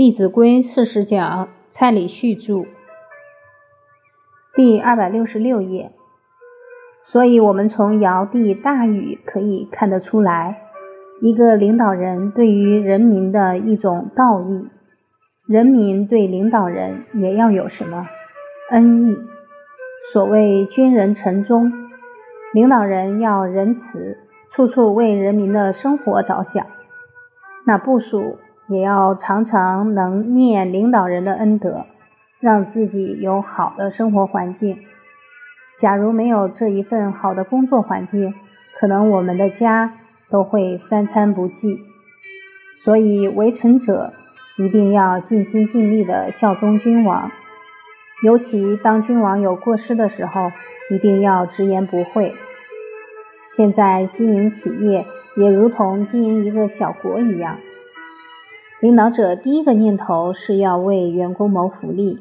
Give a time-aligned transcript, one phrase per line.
[0.00, 2.64] 弟子规四十讲，蔡礼旭著，
[4.54, 5.92] 第二百六十六页。
[7.02, 10.62] 所以，我们从尧帝大禹可以看得出来，
[11.20, 14.70] 一个领导人对于人民的一种道义，
[15.46, 18.08] 人民对领导人也要有什么
[18.70, 19.18] 恩义。
[20.14, 21.70] 所谓君人臣忠，
[22.54, 24.16] 领导人要仁慈，
[24.50, 26.66] 处处为人民的生活着想。
[27.66, 28.38] 那部署。
[28.70, 31.86] 也要常常能念领导人的恩德，
[32.38, 34.78] 让自己有好的生活环境。
[35.80, 38.32] 假如没有这一份好的工作环境，
[38.78, 39.94] 可能我们的家
[40.30, 41.80] 都会三餐不继。
[42.84, 44.12] 所以，为臣者
[44.56, 47.28] 一定要尽心尽力的效忠君王，
[48.22, 50.52] 尤其当君王有过失的时候，
[50.92, 52.36] 一定要直言不讳。
[53.56, 57.58] 现在经营企业也如同经营一个小国一样。
[58.80, 62.18] 领导者第一个念头是要为员工谋福利，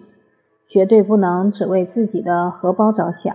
[0.68, 3.34] 绝对不能只为自己的荷包着想。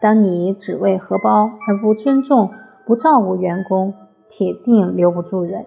[0.00, 2.50] 当你只为荷包而不尊重、
[2.84, 3.94] 不照顾员工，
[4.28, 5.66] 铁定留不住人。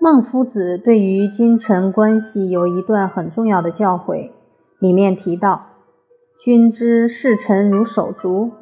[0.00, 4.30] 孟夫子对于君臣关系有一段很重要的教诲，
[4.78, 5.66] 里面提到
[6.42, 8.52] ：“君之视臣如手足，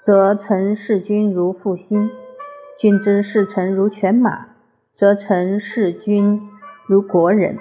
[0.00, 2.08] 则臣视君如腹心；
[2.78, 4.46] 君之视臣如犬马。”
[4.98, 6.50] 则臣视君
[6.88, 7.58] 如国人，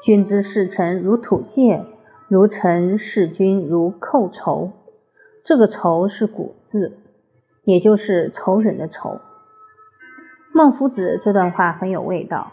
[0.00, 1.84] 君之视臣如土芥，
[2.28, 4.70] 如臣视君如寇仇。
[5.44, 7.00] 这个仇是古字，
[7.64, 9.20] 也就是仇人的仇。
[10.54, 12.52] 孟夫子这段话很有味道。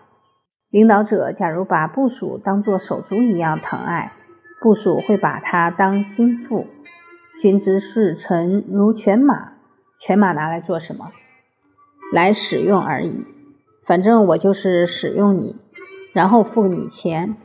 [0.71, 4.13] 领导者假如把部属当作手足一样疼爱，
[4.59, 6.65] 部属会把他当心腹。
[7.43, 9.51] 君之视臣如犬马，
[9.99, 11.11] 犬马拿来做什么？
[12.11, 13.27] 来使用而已。
[13.89, 15.55] 反正我就是使用你，
[16.13, 17.35] 然后付你钱，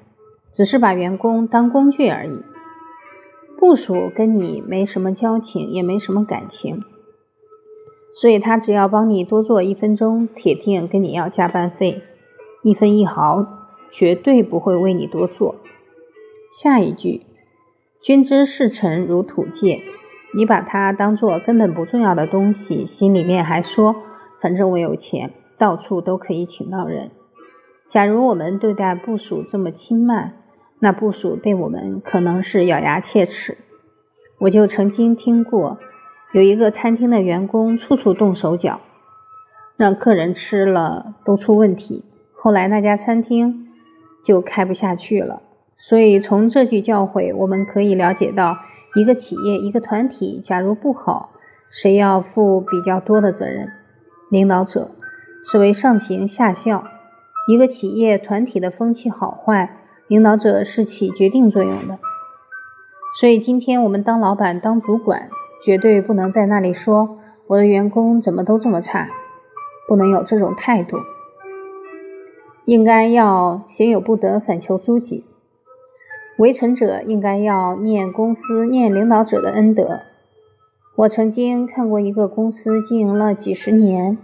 [0.52, 2.42] 只是把员工当工具而已。
[3.58, 6.82] 部署跟你没什么交情，也没什么感情，
[8.20, 12.02] 所以他只要帮你多做一分钟，铁定跟你要加班费，
[12.62, 13.46] 一分一毫
[13.90, 15.54] 绝对不会为你多做。
[16.52, 17.22] 下一句，
[18.02, 19.82] 君之视臣如土芥，
[20.36, 23.96] 你把它当做根本不重要的东西，心里面还说，
[24.42, 25.32] 反正我有钱。
[25.58, 27.10] 到处都可以请到人。
[27.88, 30.34] 假如我们对待部属这么轻慢，
[30.80, 33.58] 那部属对我们可能是咬牙切齿。
[34.40, 35.78] 我就曾经听过，
[36.32, 38.80] 有一个餐厅的员工处处动手脚，
[39.76, 42.04] 让客人吃了都出问题。
[42.34, 43.68] 后来那家餐厅
[44.24, 45.42] 就开不下去了。
[45.78, 48.58] 所以从这句教诲，我们可以了解到，
[48.96, 51.30] 一个企业、一个团体，假如不好，
[51.70, 53.68] 谁要负比较多的责任？
[54.30, 54.90] 领导者。
[55.50, 56.84] 是为上行下效，
[57.46, 59.76] 一个企业团体的风气好坏，
[60.08, 61.98] 领导者是起决定作用的。
[63.20, 65.28] 所以今天我们当老板、当主管，
[65.62, 69.08] 绝对不能在那里说我的员工怎么都这么差，
[69.86, 70.98] 不能有这种态度。
[72.64, 75.24] 应该要行有不得，反求诸己。
[76.38, 80.00] 为臣者应该要念公司、念领导者的恩德。
[80.96, 84.16] 我曾经看过一个公司经营了几十年。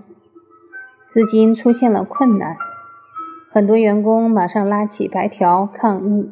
[1.11, 2.57] 资金出现了困难，
[3.51, 6.31] 很多员工马上拉起白条抗议，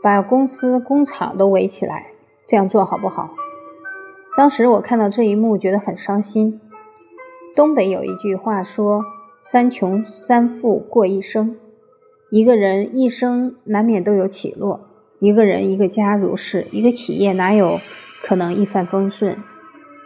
[0.00, 2.06] 把公司工厂都围起来。
[2.46, 3.30] 这样做好不好？
[4.36, 6.60] 当时我看到这一幕，觉得很伤心。
[7.56, 9.04] 东北有一句话说
[9.42, 11.56] ：“三穷三富过一生。”
[12.30, 14.82] 一个人一生难免都有起落，
[15.18, 17.80] 一个人一个家如是，一个企业哪有
[18.22, 19.38] 可能一帆风顺？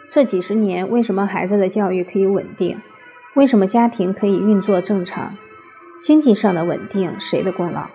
[0.08, 2.78] 这几十年，为什么孩子的教育可以稳定？
[3.36, 5.34] 为什么家庭可以运作正常？
[6.02, 7.88] 经济上的稳定，谁的功劳？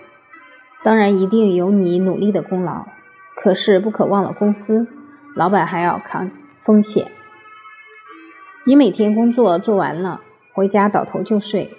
[0.84, 2.86] 当然一定有你努力的功劳。
[3.36, 4.86] 可是不可忘了公司，
[5.36, 6.30] 老板还要扛
[6.64, 7.08] 风险。
[8.68, 10.22] 你每天工作做完了，
[10.54, 11.72] 回家倒头就睡。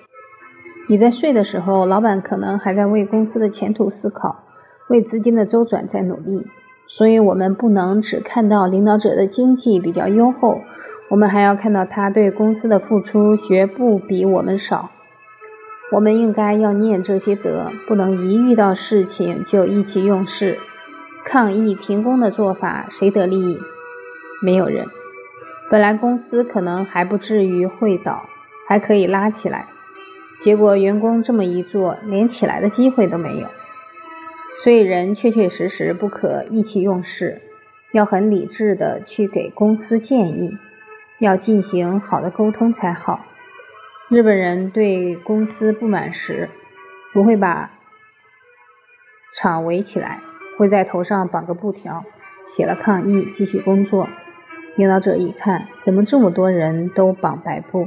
[0.88, 4.42] 你在睡的时候，老板可能还在为公司的前途思考，
[4.88, 6.48] 为资金的周转在努力。
[6.88, 10.62] 所以，我们不能只看到领导者的经济比较优厚。
[11.12, 14.90] 我们还要看到他对公司的付出绝不比我们少。
[15.90, 20.58] 我们应该要念这些德，不能一遇到事情就意气用事、
[21.26, 23.58] 抗议停工的做法，谁得利益？
[24.40, 24.86] 没有人。
[25.70, 28.24] 本来公司可能还不至于会倒，
[28.66, 29.66] 还可以拉起来，
[30.40, 33.48] 结果员工这么一做，连起来的机会都没有。
[34.64, 37.42] 所以人确确实实不可意气用事，
[37.92, 40.56] 要很理智的去给公司建议。
[41.22, 43.20] 要进行好的沟通才好。
[44.08, 46.50] 日本人对公司不满时，
[47.12, 47.70] 不会把
[49.38, 50.18] 厂围起来，
[50.58, 52.04] 会在头上绑个布条，
[52.48, 54.08] 写了抗议，继续工作。
[54.74, 57.86] 领导者一看，怎么这么多人都绑白布？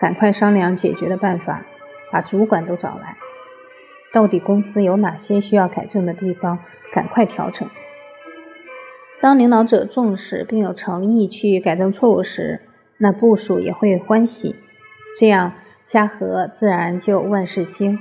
[0.00, 1.62] 赶快商量解决的办法，
[2.10, 3.16] 把主管都找来。
[4.12, 6.58] 到底公司有哪些需要改正的地方？
[6.92, 7.68] 赶快调整。
[9.20, 12.60] 当领导者重视并有诚意去改正错误时，
[12.98, 14.54] 那部属也会欢喜，
[15.18, 15.52] 这样
[15.86, 17.98] 家和自然就万事兴。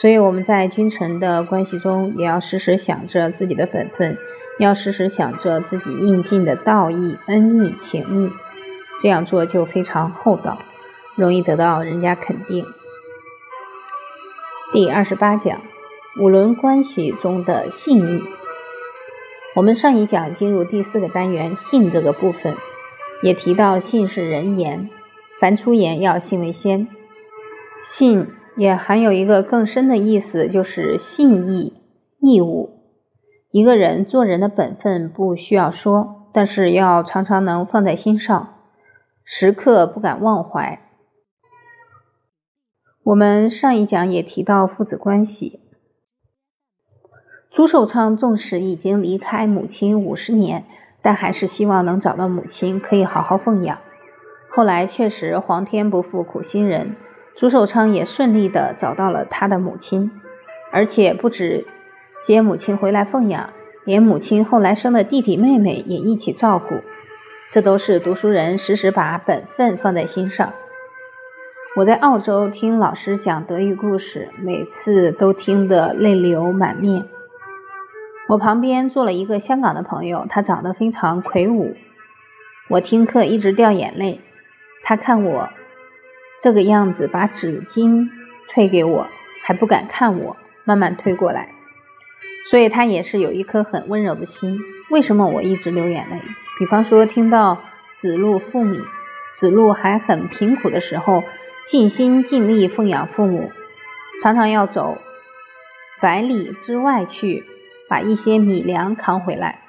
[0.00, 4.16] 所以我们在君臣的关系中，也要时时想着自己的本分。
[4.58, 8.30] 要时时想着自己应尽的道义、恩义、情义，
[9.00, 10.58] 这样做就非常厚道，
[11.14, 12.64] 容易得到人家肯定。
[14.72, 15.60] 第二十八讲
[16.20, 18.22] 五伦关系中的信义。
[19.58, 22.54] 我们上一讲进入第四个单元信这个部分，
[23.24, 24.88] 也提到信是人言，
[25.40, 26.86] 凡出言要信为先。
[27.84, 31.74] 信也含有一个更深的意思，就是信义
[32.20, 32.84] 义务。
[33.50, 38.60] 一个人做人的本分不需要说，但是要常常能放在心上，
[39.24, 40.78] 时刻不敢忘怀。
[43.02, 45.58] 我们上一讲也提到父子关系，
[47.58, 50.62] 朱寿昌纵使已经离开母亲五十年，
[51.02, 53.78] 但还是希望能找到母亲，可以好好奉养。
[54.48, 56.94] 后来确实皇天不负苦心人，
[57.34, 60.12] 朱寿昌也顺利的找到了他的母亲，
[60.70, 61.66] 而且不止。
[62.22, 63.50] 接母亲回来奉养，
[63.84, 66.76] 连母亲后来生的弟弟妹妹也一起照顾，
[67.50, 70.52] 这都是读书人时时把本分放在心上。
[71.74, 77.04] 我在澳洲听老师讲德育故事，每次都听得泪流满面。
[78.28, 81.74] 我旁边坐了一个香港的朋友，他长得非常魁梧，
[82.68, 84.20] 我听课一直掉眼泪。
[84.82, 85.48] 他看我
[86.42, 88.10] 这个样子，把纸巾
[88.50, 89.06] 推给我，
[89.44, 91.54] 还不敢看我，慢慢推过来。
[92.50, 94.58] 所以他也是有一颗很温柔的心。
[94.90, 96.20] 为什么我一直流眼泪？
[96.58, 97.62] 比方说听到
[97.94, 98.78] 子路父米，
[99.32, 101.24] 子路还很贫苦的时候，
[101.66, 103.50] 尽心尽力奉养父母，
[104.22, 104.98] 常常要走
[106.02, 107.44] 百里之外去
[107.88, 109.60] 把一些米粮扛回来。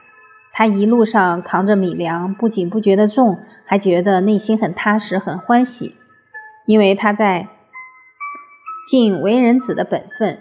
[0.54, 5.96] 他一路上扛着米粮，不仅不觉得重，还觉得内心很踏实、很欢喜，
[6.66, 7.48] 因为他在
[8.88, 10.40] 尽为人子的本分。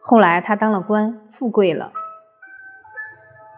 [0.00, 1.20] 后来他当了官。
[1.38, 1.92] 富贵了，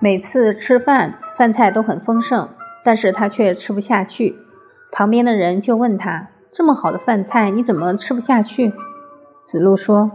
[0.01, 2.51] 每次吃饭饭菜都很丰盛，
[2.85, 4.37] 但是他却吃不下去。
[4.93, 8.75] 旁边的人就问他：“这么好的饭菜，你怎么吃不下去？”
[9.47, 10.11] 子路说：“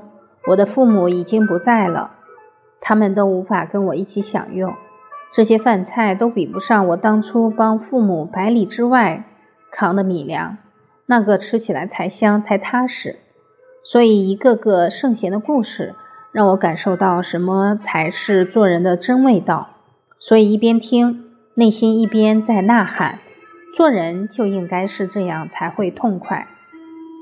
[0.45, 2.14] 我的父母已经不在了，
[2.85, 4.73] 他们都无法跟我一起享用
[5.33, 9.25] 这些饭菜，都比不上我当初帮父母百里之外
[9.71, 10.57] 扛的米粮，
[11.05, 13.17] 那个吃起来才香才踏实。
[13.83, 15.95] 所以一个个圣贤的故事。”
[16.35, 19.69] 让我感受到什么才是做人的真味道，
[20.19, 23.19] 所以一边听，内心一边在呐喊：
[23.73, 26.49] 做人就应该是这样才会痛快。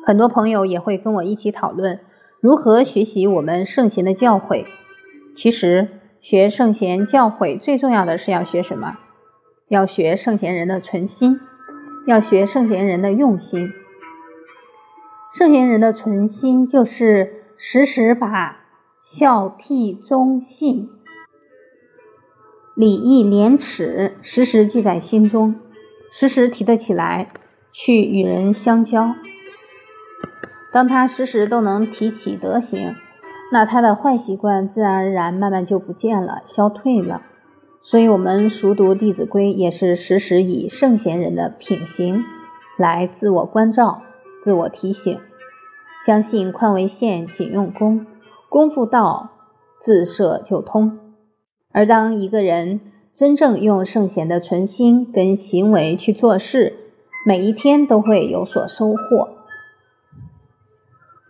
[0.04, 2.00] 很多朋友也会跟我一起讨论
[2.42, 4.66] 如何学习我们圣贤的教诲。
[5.36, 5.90] 其实
[6.22, 8.98] 学圣贤教诲最重要的是要学什么？
[9.68, 11.40] 要学圣贤人的存心，
[12.08, 13.72] 要学圣贤人的用心。
[15.34, 18.60] 圣贤人的存心就是时时把。
[19.06, 20.90] 孝悌忠信、
[22.74, 25.60] 礼义廉耻，时时记在心中，
[26.10, 27.34] 时时提得起来
[27.74, 29.14] 去与人相交。
[30.72, 32.96] 当他时时都能提起德行，
[33.54, 37.22] 那他的坏习惯自然而然慢慢就不见了，消退了。
[37.84, 42.24] 所以，我们熟读《弟子规》，也是时时以圣贤人的品行
[42.80, 44.02] 来自我关照、
[44.42, 45.20] 自我提醒。
[46.04, 48.08] 相信宽为限，谨用功。
[48.50, 49.30] 功夫到，
[49.80, 50.98] 自设就通。
[51.72, 52.80] 而当一个人
[53.14, 56.74] 真正用圣贤的存心跟行为去做事，
[57.28, 59.43] 每一天都会有所收获。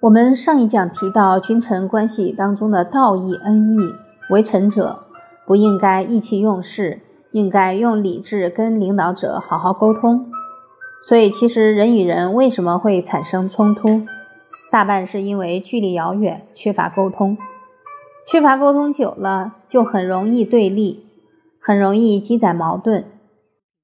[0.03, 3.77] 我们上一讲提到君臣关系当中的道义恩义，
[4.29, 5.05] 为臣者
[5.45, 6.99] 不应该意气用事，
[7.31, 10.29] 应该用理智跟领导者好好沟通。
[11.07, 14.05] 所以，其实人与人为什么会产生冲突？
[14.69, 17.37] 大半是因为距离遥远，缺乏沟通，
[18.27, 21.05] 缺乏沟通久了，就很容易对立，
[21.61, 23.05] 很容易积攒矛盾，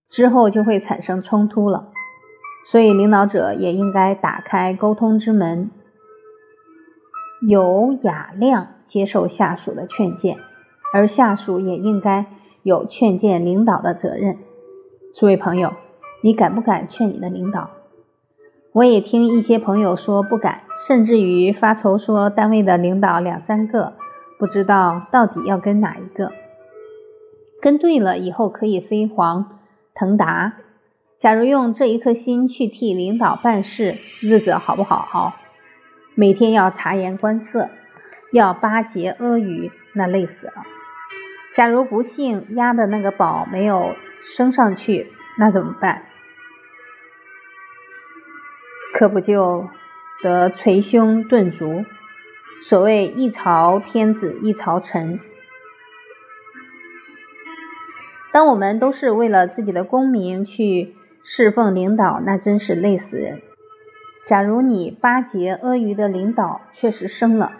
[0.09, 1.87] 之后就会产生冲突了。
[2.69, 5.71] 所以，领导者也应该打开沟通之门，
[7.41, 10.37] 有雅量接受下属的劝谏，
[10.93, 12.25] 而下属也应该
[12.63, 14.37] 有劝谏领导的责任。
[15.15, 15.73] 诸位朋友，
[16.21, 17.69] 你敢不敢劝你的领导？
[18.71, 23.93] 我也听一些朋友说不敢，甚至于发愁说单位的领导两三个，
[24.37, 26.31] 不知道到底要跟哪一个。
[27.61, 29.59] 跟对了以后可以飞黄
[29.95, 30.53] 腾达。
[31.17, 35.33] 假如用这一颗心去替领导办事，日子好不好熬？
[36.19, 37.69] 每天要察言观色，
[38.33, 40.65] 要巴结阿谀，那累死了。
[41.55, 43.95] 假如不幸压的那个宝没有
[44.35, 46.03] 升上去，那怎么办？
[48.93, 49.69] 可不就
[50.21, 51.85] 得捶胸顿足？
[52.63, 55.21] 所谓一朝天子一朝臣。
[58.33, 63.41] 当我们都是为了自己的功名去侍奉领导，那真是累死人。
[64.29, 67.51] 假如你巴结阿谀的领导确实升了，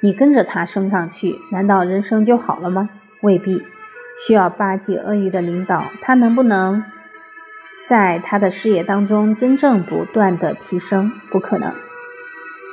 [0.00, 2.88] 你跟着他升上去，难道人生就好了吗？
[3.20, 3.62] 未必。
[4.26, 6.82] 需要巴结阿谀的领导，他能不能
[7.90, 11.12] 在他的事业当中真正不断的提升？
[11.30, 11.74] 不可能。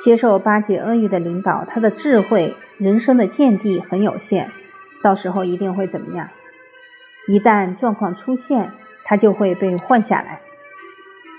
[0.02, 4.48] 接受巴结阿谀的领导，他的智慧、人生的见地很有限，
[5.02, 6.30] 到时候一定会怎么样？
[7.28, 8.72] 一旦状况出现，
[9.04, 10.40] 他就会被换下来。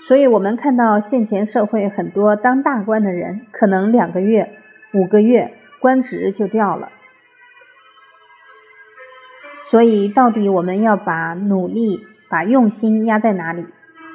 [0.06, 4.50] 所以，我们看到现前社会很多当大官的人，可能两个月、
[4.92, 6.90] 五个月官职就掉了。
[9.64, 13.66] 所以，到底我们要把努力、把用心压在哪里？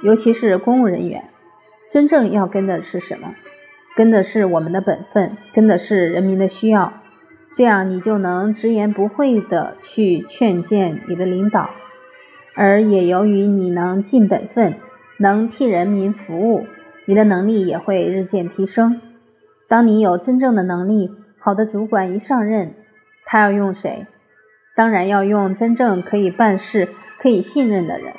[0.03, 1.29] 尤其是公务人员，
[1.89, 3.33] 真正要跟的是什么？
[3.95, 6.93] 跟的是我们的本分，跟的是人民的需要。
[7.51, 11.71] 这样你就能直言不讳的去劝谏你的领导，
[12.55, 14.75] 而也由于你能尽本分，
[15.21, 16.65] 能替人民服务，
[17.05, 19.01] 你的能力也会日渐提升。
[19.67, 22.73] 当你有真正的能力，好的主管一上任，
[23.25, 24.07] 他要用谁？
[24.77, 26.87] 当然要用真正可以办事、
[27.21, 28.13] 可以信任的人。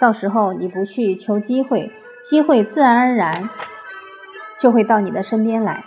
[0.00, 3.50] 到时候你不去求机会，机会自然而然
[4.58, 5.84] 就会到你的身边来。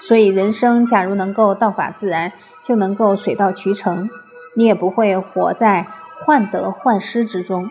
[0.00, 2.32] 所以，人生假如能够道法自然，
[2.64, 4.10] 就能够水到渠成，
[4.56, 5.86] 你也不会活在
[6.24, 7.70] 患得患失之中。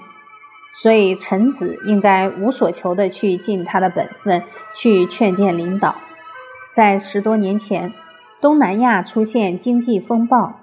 [0.81, 4.43] 所以，臣子应该无所求的去尽他的本分，
[4.75, 5.95] 去劝谏领导。
[6.75, 7.93] 在十多年前，
[8.41, 10.59] 东南亚出现经济风暴，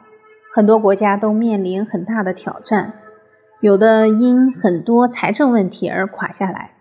[0.54, 2.94] 很多国家都面临很大的挑战，
[3.60, 6.72] 有的因很多财政问题而垮下来。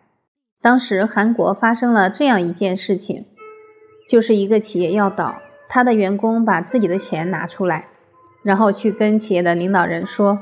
[0.61, 3.25] 当时，韩国发生了这样一件事情。
[4.09, 5.35] 就是一个企业要倒，
[5.69, 7.85] 他的员工把自己的钱拿出来，
[8.43, 10.37] 然后去跟企业的领导人说：“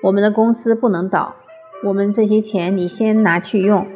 [0.00, 1.34] 我们的公司不能倒，
[1.84, 3.86] 我们这些钱你先拿去用。”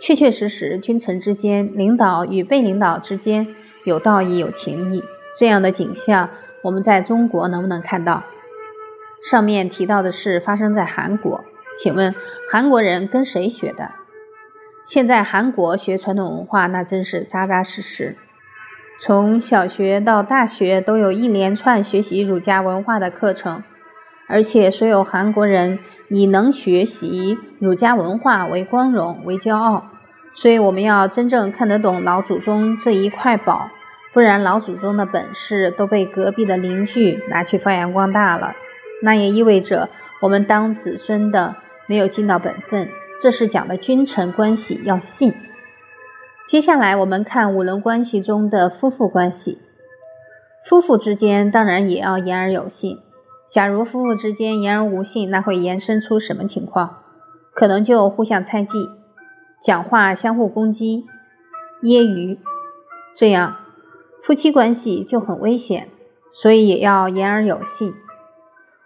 [0.00, 3.54] 确确实实，君臣之间，领导与被领导之间
[3.84, 5.04] 有道义、有情义，
[5.38, 6.30] 这样的景象，
[6.62, 8.24] 我们在中国能不能看到？
[9.22, 11.44] 上面提到的是发生在韩国，
[11.78, 12.16] 请问
[12.50, 13.92] 韩国人跟谁学的？
[14.84, 18.16] 现在韩国学传统文化，那真是扎扎实实。
[19.00, 23.62] 从小学到大学都有一连串学习儒家文化的课程，
[24.26, 25.78] 而且所有韩国人
[26.12, 29.86] 以能学习儒家文化为光荣为骄傲。
[30.34, 33.70] 所以我们要真正看得懂老祖宗这一块宝，
[34.12, 38.54] 不然老祖宗的本事都被隔壁的邻居拿去发扬光大了，
[39.02, 39.88] 那也意味着
[40.20, 42.90] 我们当子孙的没有尽到本分。
[43.22, 45.32] 这是讲的君臣关系要信。
[46.46, 49.58] 接下来我们看五伦关系中的夫妇关系。
[50.64, 52.98] 夫妇之间当然也要言而有信。
[53.52, 57.02] 假如夫妇之间言而无信，那会延伸出什么情况？
[57.54, 58.88] 可能就互相猜忌，
[59.62, 61.06] 讲话相互攻击、
[61.82, 62.38] 揶揄，
[63.14, 63.56] 这样
[64.22, 65.88] 夫妻关系就很危险。
[66.32, 67.92] 所以也要言而有信。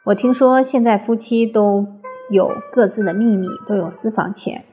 [0.07, 1.87] 我听说现在夫妻都。
[2.29, 4.65] 有各自的秘密，都有私房钱。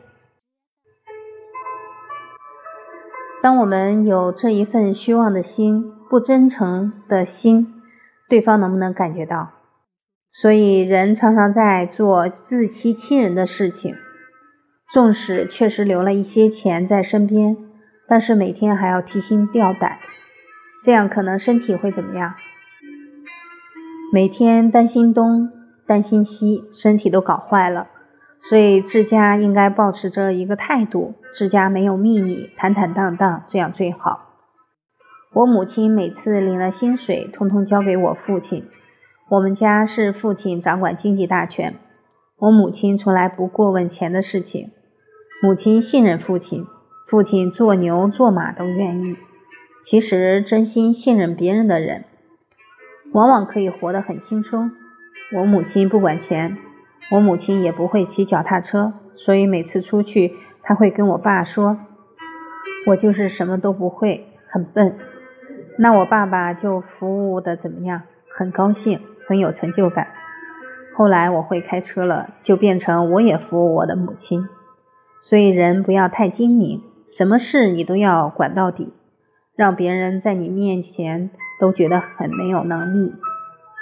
[3.44, 7.80] 当我们有这一份虚妄的心、不真诚的心，
[8.28, 9.52] 对方能不能感觉到？
[10.34, 13.96] 所以人常常在做自欺欺人的事情。
[14.92, 17.56] 纵使确实留了一些钱在身边，
[18.08, 20.00] 但是每天还要提心吊胆，
[20.84, 22.34] 这样可能身体会怎么样？
[24.12, 25.52] 每天担心东。
[25.86, 27.88] 担心西，身体都搞坏了，
[28.48, 34.30] 所以治家应该保持着一个态度：治家没有秘密，坦坦荡荡，这样最好。
[35.34, 38.66] 我母亲每次领了薪水，通通交给我父亲。
[39.34, 41.74] 我们家是父亲掌管经济大权，
[42.38, 44.70] 我母亲从来不过问钱的事情。
[45.42, 46.68] 母亲信任父亲，
[47.08, 49.16] 父亲做牛做马都愿意。
[49.84, 52.04] 其实，真心信任别人的人，
[53.12, 54.70] 往往可以活得很轻松。
[55.36, 56.56] 我母亲不管钱，
[57.10, 61.80] 我母亲也不会骑脚踏车，所以每次出去，她会跟我爸说
[62.86, 64.96] ：“我就是什么都不会，很笨。
[65.80, 68.04] 那我爸爸就服务的怎么样？
[68.36, 70.08] 很高兴，很有成就感。
[70.96, 74.48] 后来我会开车了，就变成我也服务我的母亲。
[75.22, 78.94] 所以人不要太精明，什么事你都要管到底，
[79.56, 83.14] 让别人在你面前都觉得很没有能力，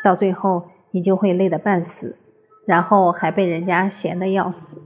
[0.03, 2.17] 到最后你就会累得半死，
[2.65, 4.81] 然后还被人家嫌得要死。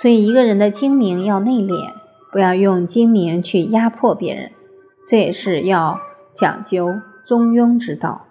[0.00, 1.92] 所以一个人的精明要内敛。
[2.32, 4.52] 不要用精明去压迫别人，
[5.06, 6.00] 这也是要
[6.34, 6.94] 讲究
[7.26, 8.24] 中庸之道。